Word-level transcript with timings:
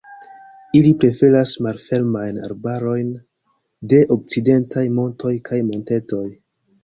Ili 0.77 0.91
preferas 1.01 1.51
malfermajn 1.65 2.39
arbarojn 2.47 3.11
de 3.93 4.01
okcidentaj 4.17 4.85
montoj 4.99 5.35
kaj 5.51 5.63
montetoj. 5.71 6.25